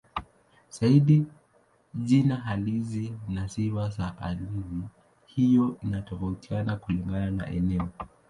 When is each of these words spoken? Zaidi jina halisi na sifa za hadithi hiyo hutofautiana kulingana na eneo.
Zaidi 0.69 1.25
jina 1.95 2.35
halisi 2.35 3.13
na 3.29 3.49
sifa 3.49 3.89
za 3.89 4.03
hadithi 4.19 4.81
hiyo 5.25 5.77
hutofautiana 5.91 6.75
kulingana 6.75 7.31
na 7.31 7.47
eneo. 7.47 7.89